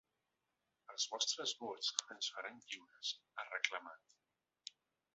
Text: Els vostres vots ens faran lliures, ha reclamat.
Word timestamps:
Els 0.93 1.05
vostres 1.11 1.53
vots 1.59 1.91
ens 2.17 2.31
faran 2.39 2.59
lliures, 2.65 3.15
ha 3.39 3.49
reclamat. 3.55 4.77